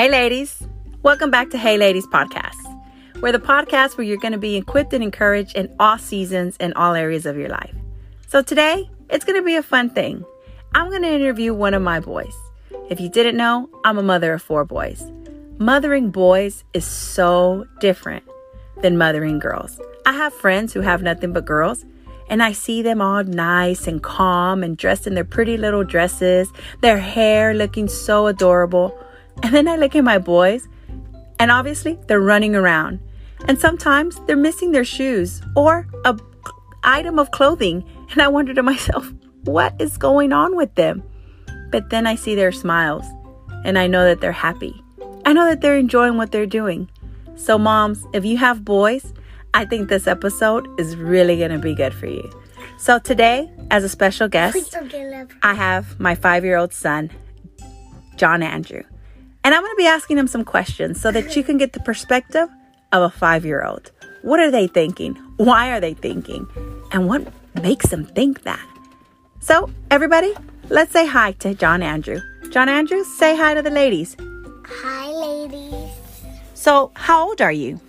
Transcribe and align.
Hey, 0.00 0.10
ladies. 0.10 0.66
Welcome 1.02 1.30
back 1.30 1.50
to 1.50 1.58
Hey 1.58 1.76
Ladies 1.76 2.06
Podcast. 2.06 2.56
We're 3.20 3.32
the 3.32 3.38
podcast 3.38 3.98
where 3.98 4.06
you're 4.06 4.16
going 4.16 4.32
to 4.32 4.38
be 4.38 4.56
equipped 4.56 4.94
and 4.94 5.04
encouraged 5.04 5.54
in 5.54 5.68
all 5.78 5.98
seasons 5.98 6.56
and 6.58 6.72
all 6.72 6.94
areas 6.94 7.26
of 7.26 7.36
your 7.36 7.50
life. 7.50 7.74
So 8.26 8.40
today, 8.40 8.88
it's 9.10 9.26
going 9.26 9.38
to 9.38 9.44
be 9.44 9.56
a 9.56 9.62
fun 9.62 9.90
thing. 9.90 10.24
I'm 10.74 10.88
going 10.88 11.02
to 11.02 11.12
interview 11.12 11.52
one 11.52 11.74
of 11.74 11.82
my 11.82 12.00
boys. 12.00 12.32
If 12.88 12.98
you 12.98 13.10
didn't 13.10 13.36
know, 13.36 13.68
I'm 13.84 13.98
a 13.98 14.02
mother 14.02 14.32
of 14.32 14.40
four 14.40 14.64
boys. 14.64 15.04
Mothering 15.58 16.10
boys 16.10 16.64
is 16.72 16.86
so 16.86 17.66
different 17.78 18.24
than 18.80 18.96
mothering 18.96 19.38
girls. 19.38 19.78
I 20.06 20.14
have 20.14 20.32
friends 20.32 20.72
who 20.72 20.80
have 20.80 21.02
nothing 21.02 21.34
but 21.34 21.44
girls, 21.44 21.84
and 22.30 22.42
I 22.42 22.52
see 22.52 22.80
them 22.80 23.02
all 23.02 23.22
nice 23.24 23.86
and 23.86 24.02
calm 24.02 24.62
and 24.62 24.78
dressed 24.78 25.06
in 25.06 25.14
their 25.14 25.24
pretty 25.24 25.58
little 25.58 25.84
dresses, 25.84 26.50
their 26.80 26.96
hair 26.96 27.52
looking 27.52 27.86
so 27.86 28.28
adorable. 28.28 28.98
And 29.42 29.54
then 29.54 29.68
I 29.68 29.76
look 29.76 29.96
at 29.96 30.04
my 30.04 30.18
boys, 30.18 30.68
and 31.38 31.50
obviously 31.50 31.98
they're 32.06 32.20
running 32.20 32.54
around. 32.54 33.00
And 33.48 33.58
sometimes 33.58 34.20
they're 34.26 34.36
missing 34.36 34.72
their 34.72 34.84
shoes 34.84 35.42
or 35.56 35.88
a 36.04 36.16
item 36.84 37.18
of 37.18 37.30
clothing. 37.30 37.84
And 38.10 38.20
I 38.20 38.28
wonder 38.28 38.54
to 38.54 38.62
myself, 38.62 39.12
what 39.44 39.74
is 39.80 39.96
going 39.96 40.32
on 40.32 40.56
with 40.56 40.74
them? 40.74 41.02
But 41.70 41.90
then 41.90 42.06
I 42.06 42.14
see 42.14 42.34
their 42.34 42.52
smiles 42.52 43.04
and 43.64 43.78
I 43.78 43.86
know 43.86 44.04
that 44.04 44.20
they're 44.20 44.32
happy. 44.32 44.82
I 45.24 45.32
know 45.32 45.46
that 45.46 45.60
they're 45.60 45.76
enjoying 45.76 46.16
what 46.16 46.32
they're 46.32 46.46
doing. 46.46 46.90
So, 47.36 47.58
moms, 47.58 48.06
if 48.12 48.24
you 48.24 48.36
have 48.38 48.64
boys, 48.64 49.12
I 49.54 49.64
think 49.64 49.88
this 49.88 50.06
episode 50.06 50.68
is 50.80 50.96
really 50.96 51.38
going 51.38 51.50
to 51.50 51.58
be 51.58 51.74
good 51.74 51.94
for 51.94 52.06
you. 52.06 52.30
So, 52.78 52.98
today, 52.98 53.50
as 53.70 53.84
a 53.84 53.88
special 53.88 54.28
guest, 54.28 54.76
I 55.42 55.54
have 55.54 55.98
my 56.00 56.14
five 56.14 56.44
year 56.44 56.56
old 56.56 56.72
son, 56.72 57.10
John 58.16 58.42
Andrew. 58.42 58.82
And 59.42 59.54
I'm 59.54 59.62
going 59.62 59.72
to 59.72 59.76
be 59.76 59.86
asking 59.86 60.18
him 60.18 60.26
some 60.26 60.44
questions 60.44 61.00
so 61.00 61.10
that 61.12 61.34
you 61.36 61.42
can 61.42 61.56
get 61.58 61.72
the 61.72 61.80
perspective 61.80 62.48
of 62.92 63.02
a 63.02 63.10
five 63.10 63.44
year 63.44 63.64
old. 63.64 63.90
What 64.22 64.40
are 64.40 64.50
they 64.50 64.66
thinking? 64.66 65.14
Why 65.36 65.70
are 65.72 65.80
they 65.80 65.94
thinking? 65.94 66.46
And 66.92 67.08
what 67.08 67.26
makes 67.62 67.88
them 67.88 68.04
think 68.04 68.42
that? 68.42 68.64
So, 69.40 69.70
everybody, 69.90 70.34
let's 70.68 70.92
say 70.92 71.06
hi 71.06 71.32
to 71.32 71.54
John 71.54 71.82
Andrew. 71.82 72.20
John 72.50 72.68
Andrew, 72.68 73.02
say 73.04 73.34
hi 73.36 73.54
to 73.54 73.62
the 73.62 73.70
ladies. 73.70 74.16
Hi, 74.66 75.10
ladies. 75.10 75.90
So, 76.52 76.90
how 76.94 77.28
old 77.28 77.40
are 77.40 77.52
you? 77.52 77.80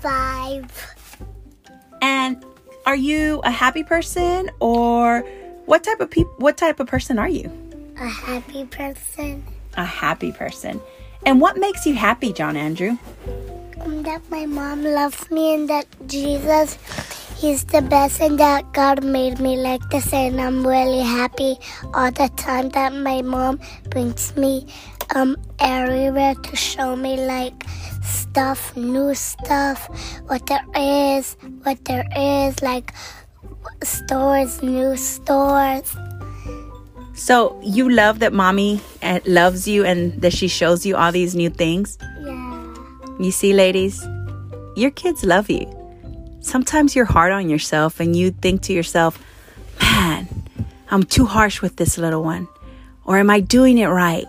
Five. 0.00 0.66
And 2.00 2.44
are 2.84 2.96
you 2.96 3.40
a 3.44 3.50
happy 3.50 3.84
person 3.84 4.50
or 4.58 5.20
what 5.66 5.84
type 5.84 6.00
of 6.00 6.10
peop- 6.10 6.38
what 6.38 6.56
type 6.56 6.80
of 6.80 6.88
person 6.88 7.18
are 7.18 7.28
you? 7.28 7.50
A 7.96 8.08
happy 8.08 8.64
person. 8.64 9.44
A 9.76 9.84
happy 9.84 10.32
person. 10.32 10.80
And 11.24 11.40
what 11.40 11.56
makes 11.56 11.86
you 11.86 11.94
happy, 11.94 12.32
John 12.32 12.56
Andrew? 12.56 12.98
That 14.02 14.22
my 14.30 14.46
mom 14.46 14.84
loves 14.84 15.30
me 15.30 15.54
and 15.54 15.68
that 15.68 15.86
Jesus 16.06 16.78
He's 17.42 17.64
the 17.64 17.82
best 17.82 18.20
and 18.20 18.38
that 18.38 18.72
God 18.72 19.02
made 19.02 19.40
me 19.40 19.56
like 19.56 19.82
this 19.90 20.12
and 20.14 20.40
I'm 20.40 20.64
really 20.64 21.02
happy 21.02 21.58
all 21.92 22.12
the 22.12 22.30
time 22.36 22.68
that 22.68 22.94
my 22.94 23.20
mom 23.20 23.58
brings 23.90 24.36
me 24.36 24.68
um 25.16 25.36
everywhere 25.58 26.36
to 26.36 26.54
show 26.54 26.94
me 26.94 27.16
like 27.26 27.66
stuff, 28.04 28.76
new 28.76 29.12
stuff, 29.16 29.88
what 30.28 30.46
there 30.46 30.64
is, 30.76 31.36
what 31.64 31.84
there 31.84 32.06
is, 32.16 32.62
like 32.62 32.94
stores, 33.82 34.62
new 34.62 34.96
stores. 34.96 35.96
So 37.14 37.60
you 37.62 37.88
love 37.88 38.20
that 38.20 38.32
mommy 38.32 38.80
uh, 39.02 39.20
loves 39.26 39.68
you 39.68 39.84
and 39.84 40.20
that 40.22 40.32
she 40.32 40.48
shows 40.48 40.84
you 40.86 40.96
all 40.96 41.12
these 41.12 41.34
new 41.34 41.50
things? 41.50 41.98
Yeah. 42.20 42.74
You 43.20 43.30
see, 43.30 43.52
ladies, 43.52 44.04
your 44.76 44.90
kids 44.90 45.24
love 45.24 45.50
you. 45.50 45.68
Sometimes 46.40 46.96
you're 46.96 47.04
hard 47.04 47.32
on 47.32 47.48
yourself 47.48 48.00
and 48.00 48.16
you 48.16 48.30
think 48.30 48.62
to 48.62 48.72
yourself, 48.72 49.22
man, 49.80 50.28
I'm 50.90 51.02
too 51.02 51.26
harsh 51.26 51.62
with 51.62 51.76
this 51.76 51.98
little 51.98 52.22
one. 52.24 52.48
Or 53.04 53.18
am 53.18 53.30
I 53.30 53.40
doing 53.40 53.78
it 53.78 53.86
right? 53.86 54.26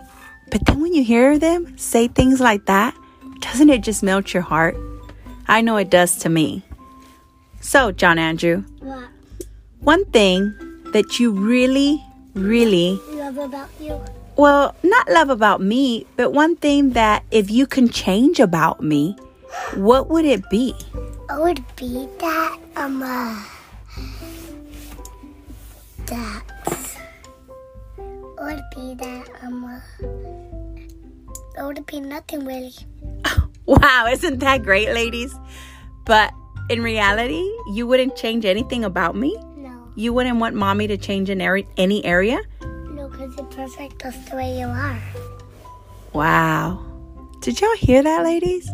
But 0.50 0.66
then 0.66 0.80
when 0.80 0.94
you 0.94 1.02
hear 1.02 1.38
them 1.38 1.76
say 1.78 2.08
things 2.08 2.40
like 2.40 2.66
that, 2.66 2.94
doesn't 3.40 3.70
it 3.70 3.82
just 3.82 4.02
melt 4.02 4.32
your 4.32 4.42
heart? 4.42 4.76
I 5.48 5.60
know 5.60 5.76
it 5.76 5.90
does 5.90 6.16
to 6.18 6.28
me. 6.28 6.62
So, 7.60 7.92
John 7.92 8.18
Andrew, 8.18 8.64
What 8.80 9.08
one 9.80 10.04
thing 10.06 10.54
that 10.92 11.20
you 11.20 11.30
really, 11.30 12.02
really, 12.34 13.00
love 13.10 13.38
about 13.38 13.68
you? 13.80 14.00
well, 14.36 14.74
not 14.82 15.08
love 15.08 15.30
about 15.30 15.60
me, 15.60 16.06
but 16.16 16.32
one 16.32 16.56
thing 16.56 16.90
that 16.90 17.24
if 17.30 17.50
you 17.50 17.66
can 17.66 17.88
change 17.88 18.40
about 18.40 18.82
me, 18.82 19.16
what 19.74 20.08
would 20.10 20.24
it 20.24 20.48
be? 20.50 20.74
It 21.30 21.40
would 21.40 21.64
be 21.76 22.08
that 22.18 22.58
um 22.76 23.02
uh, 23.02 23.42
that 26.06 26.42
I 28.38 28.54
would 28.54 28.62
be 28.74 28.94
that 28.94 29.28
um 29.42 29.64
uh, 29.64 29.80
it 31.56 31.62
would 31.64 31.86
be 31.86 32.00
nothing 32.00 32.44
really. 32.44 32.74
Wow, 33.66 34.08
isn't 34.10 34.40
that 34.40 34.62
great, 34.62 34.90
ladies? 34.90 35.34
But 36.04 36.34
in 36.68 36.82
reality, 36.82 37.42
you 37.72 37.86
wouldn't 37.86 38.14
change 38.14 38.44
anything 38.44 38.84
about 38.84 39.16
me? 39.16 39.34
You 39.96 40.12
wouldn't 40.12 40.38
want 40.38 40.54
mommy 40.54 40.86
to 40.88 40.96
change 40.96 41.30
in 41.30 41.40
area, 41.40 41.64
any 41.76 42.04
area? 42.04 42.40
no, 42.60 43.08
because 43.08 43.36
you're 43.36 43.46
perfect 43.46 44.02
just 44.02 44.30
the 44.30 44.36
way 44.36 44.58
you 44.58 44.66
are. 44.66 45.02
Wow. 46.12 46.84
Did 47.40 47.60
y'all 47.60 47.76
hear 47.76 48.02
that, 48.02 48.24
ladies? 48.24 48.68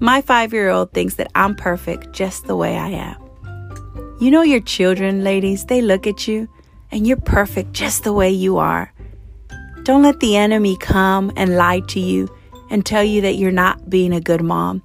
My 0.00 0.20
five 0.22 0.52
year 0.52 0.68
old 0.68 0.92
thinks 0.92 1.14
that 1.14 1.30
I'm 1.34 1.54
perfect 1.54 2.12
just 2.12 2.46
the 2.46 2.56
way 2.56 2.76
I 2.76 2.88
am. 2.88 3.16
You 4.20 4.30
know, 4.30 4.42
your 4.42 4.60
children, 4.60 5.22
ladies, 5.22 5.64
they 5.66 5.80
look 5.80 6.06
at 6.06 6.26
you 6.26 6.48
and 6.90 7.06
you're 7.06 7.16
perfect 7.16 7.72
just 7.72 8.04
the 8.04 8.12
way 8.12 8.30
you 8.30 8.58
are. 8.58 8.92
Don't 9.84 10.02
let 10.02 10.20
the 10.20 10.36
enemy 10.36 10.76
come 10.76 11.32
and 11.36 11.56
lie 11.56 11.80
to 11.80 12.00
you 12.00 12.28
and 12.70 12.84
tell 12.84 13.02
you 13.02 13.20
that 13.22 13.36
you're 13.36 13.50
not 13.52 13.88
being 13.88 14.12
a 14.12 14.20
good 14.20 14.42
mom, 14.42 14.82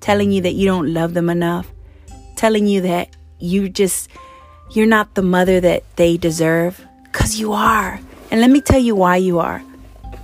telling 0.00 0.32
you 0.32 0.40
that 0.42 0.54
you 0.54 0.66
don't 0.66 0.92
love 0.92 1.14
them 1.14 1.30
enough, 1.30 1.72
telling 2.36 2.66
you 2.66 2.80
that 2.80 3.14
you 3.38 3.68
just, 3.68 4.08
you're 4.72 4.86
not 4.86 5.14
the 5.14 5.22
mother 5.22 5.60
that 5.60 5.84
they 5.96 6.16
deserve. 6.16 6.84
Because 7.04 7.38
you 7.38 7.52
are. 7.52 8.00
And 8.30 8.40
let 8.40 8.50
me 8.50 8.60
tell 8.60 8.80
you 8.80 8.94
why 8.94 9.16
you 9.16 9.38
are. 9.38 9.62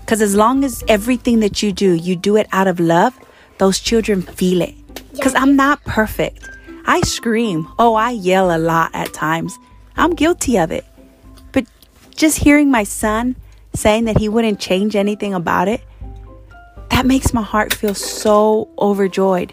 Because 0.00 0.22
as 0.22 0.34
long 0.34 0.64
as 0.64 0.82
everything 0.88 1.40
that 1.40 1.62
you 1.62 1.70
do, 1.70 1.92
you 1.92 2.16
do 2.16 2.36
it 2.36 2.46
out 2.50 2.66
of 2.66 2.80
love, 2.80 3.18
those 3.58 3.78
children 3.78 4.22
feel 4.22 4.62
it. 4.62 4.74
Because 5.12 5.34
I'm 5.34 5.54
not 5.54 5.84
perfect. 5.84 6.48
I 6.86 7.02
scream. 7.02 7.68
Oh, 7.78 7.94
I 7.94 8.12
yell 8.12 8.50
a 8.50 8.56
lot 8.56 8.90
at 8.94 9.12
times. 9.12 9.58
I'm 9.96 10.14
guilty 10.14 10.56
of 10.58 10.70
it. 10.70 10.86
But 11.52 11.66
just 12.16 12.38
hearing 12.38 12.70
my 12.70 12.84
son 12.84 13.36
saying 13.74 14.06
that 14.06 14.16
he 14.16 14.30
wouldn't 14.30 14.58
change 14.60 14.96
anything 14.96 15.34
about 15.34 15.68
it, 15.68 15.82
that 16.90 17.04
makes 17.04 17.34
my 17.34 17.42
heart 17.42 17.74
feel 17.74 17.94
so 17.94 18.70
overjoyed. 18.78 19.52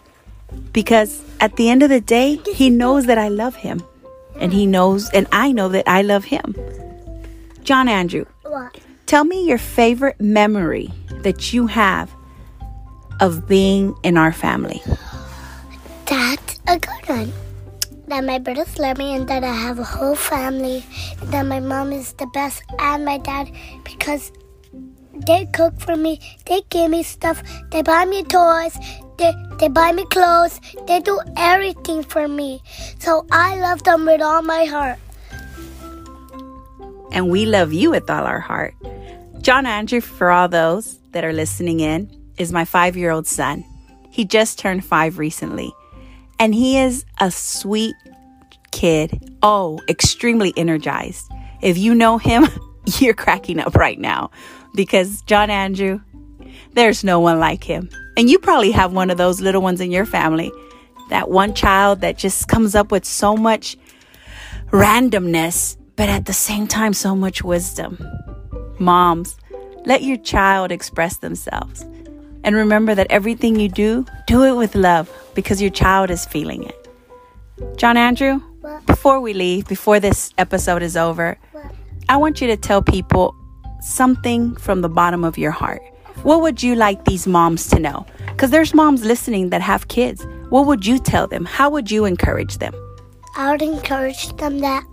Because 0.72 1.22
at 1.41 1.57
the 1.57 1.69
end 1.69 1.84
of 1.84 1.89
the 1.89 2.00
day, 2.00 2.39
he 2.53 2.69
knows 2.69 3.07
that 3.07 3.17
I 3.17 3.28
love 3.28 3.57
him. 3.57 3.84
And 4.40 4.51
he 4.53 4.66
knows, 4.66 5.09
and 5.12 5.28
I 5.31 5.51
know 5.51 5.69
that 5.69 5.88
I 5.88 6.01
love 6.01 6.25
him. 6.25 6.56
John 7.63 7.88
Andrew, 7.88 8.25
What? 8.44 8.78
Tell 9.06 9.23
me 9.23 9.47
your 9.47 9.57
favorite 9.57 10.19
memory 10.19 10.91
that 11.22 11.53
you 11.53 11.68
have 11.68 12.12
of 13.19 13.47
being 13.47 13.96
in 14.03 14.18
our 14.18 14.34
family. 14.34 14.81
That's 16.06 16.59
a 16.68 16.79
good 16.79 17.07
one. 17.07 17.34
That 18.07 18.23
my 18.23 18.40
brothers 18.40 18.78
love 18.78 18.97
me 18.97 19.16
and 19.16 19.28
that 19.28 19.44
I 19.44 19.53
have 19.53 19.79
a 19.79 19.84
whole 19.84 20.16
family. 20.16 20.84
And 21.22 21.31
that 21.31 21.46
my 21.46 21.59
mom 21.59 21.91
is 21.91 22.14
the 22.14 22.28
best 22.28 22.64
and 22.79 23.05
my 23.05 23.17
dad 23.17 23.52
because 23.84 24.31
they 25.28 25.46
cook 25.53 25.79
for 25.79 25.96
me. 25.96 26.20
They 26.46 26.61
give 26.70 26.91
me 26.91 27.03
stuff. 27.03 27.41
They 27.72 27.81
buy 27.81 28.05
me 28.05 28.23
toys. 28.23 28.78
They, 29.17 29.34
they 29.59 29.67
buy 29.70 29.91
me 29.91 30.06
clothes. 30.06 30.59
They 30.88 31.00
do 31.00 31.20
everything 31.38 32.03
for 32.03 32.28
me. 32.28 32.62
So 33.00 33.26
I 33.32 33.59
love 33.59 33.84
them 33.84 34.06
with 34.06 34.22
all 34.22 34.41
my 34.41 34.66
heart. 34.66 35.00
And 37.12 37.29
we 37.29 37.46
love 37.46 37.72
you 37.72 37.91
with 37.91 38.09
all 38.09 38.26
our 38.26 38.40
heart. 38.40 38.76
John 39.41 39.66
Andrew, 39.66 40.02
for 40.02 40.32
all 40.32 40.47
those 40.47 41.00
that 41.12 41.23
are 41.23 41.34
listening 41.34 41.79
in, 41.79 42.12
is 42.38 42.52
my 42.52 42.66
five 42.66 42.97
year 42.97 43.12
old 43.12 43.28
son. 43.28 43.64
He 44.09 44.26
just 44.26 44.59
turned 44.59 44.84
five 44.84 45.17
recently. 45.17 45.73
And 46.40 46.53
he 46.53 46.78
is 46.78 47.06
a 47.20 47.32
sweet 47.32 47.96
kid. 48.72 49.38
Oh, 49.41 49.79
extremely 49.88 50.53
energized. 50.58 51.32
If 51.62 51.78
you 51.78 51.96
know 51.96 52.17
him, 52.17 52.47
you're 53.00 53.14
cracking 53.14 53.59
up 53.59 53.76
right 53.76 54.00
now 54.00 54.32
because 54.76 55.22
John 55.22 55.50
Andrew, 55.50 56.02
there's 56.73 57.03
no 57.03 57.20
one 57.20 57.40
like 57.40 57.64
him. 57.64 57.90
And 58.17 58.29
you 58.29 58.40
probably 58.40 58.72
have 58.72 58.94
one 58.94 59.09
of 59.09 59.17
those 59.17 59.41
little 59.41 59.62
ones 59.62 59.82
in 59.82 59.91
your 59.91 60.06
family. 60.06 60.52
That 61.09 61.29
one 61.29 61.53
child 61.53 62.02
that 62.02 62.17
just 62.17 62.47
comes 62.47 62.76
up 62.76 62.91
with 62.91 63.06
so 63.06 63.35
much 63.35 63.78
randomness, 64.72 65.78
but 65.96 66.09
at 66.09 66.26
the 66.26 66.34
same 66.34 66.67
time, 66.67 66.94
so 66.94 67.16
much 67.16 67.44
wisdom. 67.44 67.97
Moms, 68.79 69.38
let 69.85 70.03
your 70.03 70.17
child 70.17 70.72
express 70.72 71.17
themselves. 71.17 71.85
And 72.44 72.56
remember 72.56 72.96
that 72.96 73.08
everything 73.09 73.59
you 73.59 73.70
do, 73.70 74.06
do 74.28 74.44
it 74.44 74.53
with 74.53 74.76
love 74.76 75.09
because 75.34 75.62
your 75.62 75.72
child 75.72 76.09
is 76.09 76.26
feeling 76.26 76.64
it. 76.64 76.88
John 77.78 77.97
Andrew, 77.97 78.41
before 78.85 79.20
we 79.20 79.34
leave, 79.34 79.67
before 79.67 80.00
this 80.00 80.34
episode 80.38 80.84
is 80.84 80.97
over? 80.97 81.38
I 82.08 82.17
want 82.17 82.41
you 82.41 82.47
to 82.47 82.58
tell 82.58 82.82
people 82.82 83.35
something 83.82 84.56
from 84.58 84.82
the 84.82 84.90
bottom 84.90 85.23
of 85.23 85.38
your 85.38 85.52
heart. 85.52 85.82
What 86.23 86.41
would 86.41 86.64
you 86.64 86.76
like 86.76 87.06
these 87.06 87.28
moms 87.28 87.67
to 87.70 87.79
know? 87.79 88.06
Because 88.28 88.50
there's 88.50 88.73
moms 88.73 89.06
listening 89.06 89.50
that 89.50 89.62
have 89.62 89.88
kids. 89.88 90.26
What 90.50 90.66
would 90.66 90.85
you 90.85 91.00
tell 91.00 91.28
them? 91.28 91.46
How 91.46 91.70
would 91.70 91.91
you 91.91 92.06
encourage 92.06 92.58
them? 92.58 92.73
I 93.35 93.52
would 93.52 93.62
encourage 93.62 94.35
them 94.38 94.59
that 94.59 94.84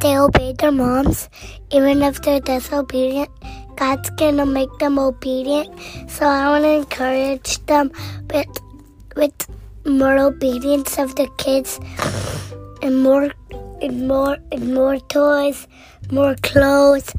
they 0.00 0.16
obey 0.16 0.54
their 0.54 0.72
moms, 0.72 1.28
even 1.70 2.02
if 2.02 2.22
they're 2.22 2.40
disobedient. 2.40 3.30
God's 3.76 4.10
gonna 4.10 4.46
make 4.46 4.70
them 4.78 4.98
obedient. 4.98 5.68
So 6.08 6.26
I 6.26 6.50
want 6.50 6.64
to 6.64 6.70
encourage 6.70 7.64
them 7.66 7.90
with 8.32 8.46
with 9.16 9.48
more 9.86 10.18
obedience 10.18 10.98
of 10.98 11.16
the 11.16 11.28
kids, 11.38 11.80
and 12.82 13.02
more 13.02 13.30
and 13.80 14.06
more 14.06 14.38
and 14.52 14.74
more 14.74 14.98
toys, 14.98 15.66
more 16.10 16.34
clothes, 16.42 17.12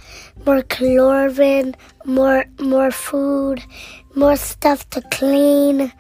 more 0.46 0.62
clothing, 0.63 1.75
more 2.06 2.46
more 2.60 2.92
food, 2.92 3.63
more 4.16 4.36
stuff 4.36 4.90
to 4.92 5.02
clean, 5.12 5.92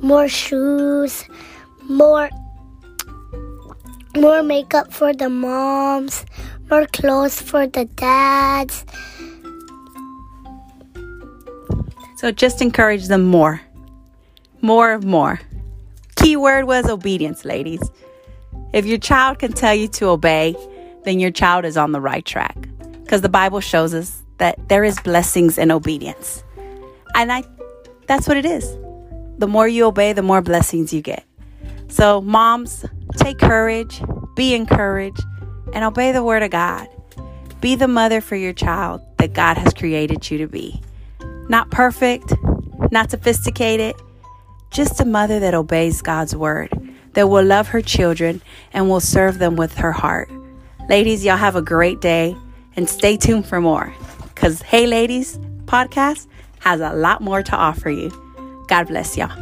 more 0.00 0.28
shoes, 0.28 1.24
more 1.88 2.28
more 4.16 4.42
makeup 4.42 4.92
for 4.92 5.12
the 5.12 5.28
moms, 5.28 6.24
more 6.70 6.86
clothes 6.86 7.40
for 7.40 7.66
the 7.66 7.84
dads. 7.84 8.84
So 12.16 12.30
just 12.30 12.62
encourage 12.62 13.08
them 13.08 13.24
more. 13.24 13.60
More 14.60 14.98
more. 15.00 15.40
Key 16.16 16.36
word 16.36 16.66
was 16.66 16.88
obedience, 16.88 17.44
ladies. 17.44 17.82
If 18.72 18.86
your 18.86 18.98
child 18.98 19.38
can 19.38 19.52
tell 19.52 19.74
you 19.74 19.88
to 19.88 20.08
obey, 20.08 20.56
then 21.04 21.20
your 21.20 21.30
child 21.30 21.64
is 21.64 21.76
on 21.76 21.92
the 21.92 22.00
right 22.00 22.24
track. 22.24 22.56
Because 23.02 23.20
the 23.20 23.28
Bible 23.28 23.60
shows 23.60 23.94
us 23.94 24.22
that 24.38 24.68
there 24.68 24.84
is 24.84 24.98
blessings 25.00 25.58
in 25.58 25.70
obedience. 25.70 26.42
And 27.14 27.30
I 27.32 27.44
that's 28.06 28.26
what 28.26 28.36
it 28.36 28.44
is. 28.44 28.76
The 29.38 29.46
more 29.46 29.68
you 29.68 29.86
obey, 29.86 30.12
the 30.12 30.22
more 30.22 30.42
blessings 30.42 30.92
you 30.92 31.02
get. 31.02 31.24
So, 31.88 32.20
moms, 32.20 32.84
take 33.16 33.38
courage, 33.38 34.02
be 34.34 34.54
encouraged, 34.54 35.22
and 35.72 35.84
obey 35.84 36.12
the 36.12 36.24
word 36.24 36.42
of 36.42 36.50
God. 36.50 36.88
Be 37.60 37.74
the 37.74 37.88
mother 37.88 38.20
for 38.20 38.36
your 38.36 38.52
child 38.52 39.02
that 39.18 39.34
God 39.34 39.56
has 39.56 39.72
created 39.74 40.30
you 40.30 40.38
to 40.38 40.46
be. 40.46 40.80
Not 41.48 41.70
perfect, 41.70 42.32
not 42.90 43.10
sophisticated, 43.10 43.94
just 44.70 45.00
a 45.00 45.04
mother 45.04 45.38
that 45.40 45.54
obeys 45.54 46.02
God's 46.02 46.34
word, 46.34 46.70
that 47.14 47.28
will 47.28 47.44
love 47.44 47.68
her 47.68 47.82
children 47.82 48.42
and 48.72 48.88
will 48.88 49.00
serve 49.00 49.38
them 49.38 49.56
with 49.56 49.74
her 49.76 49.92
heart. 49.92 50.30
Ladies, 50.88 51.24
y'all 51.24 51.36
have 51.36 51.56
a 51.56 51.62
great 51.62 52.00
day 52.00 52.36
and 52.76 52.88
stay 52.88 53.16
tuned 53.16 53.46
for 53.46 53.60
more 53.60 53.94
because 54.34 54.62
Hey 54.62 54.86
Ladies 54.86 55.38
podcast 55.66 56.26
has 56.60 56.80
a 56.80 56.92
lot 56.92 57.20
more 57.20 57.42
to 57.42 57.56
offer 57.56 57.90
you. 57.90 58.10
God 58.68 58.88
bless 58.88 59.16
y'all. 59.16 59.41